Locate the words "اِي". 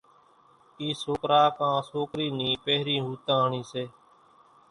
0.79-0.87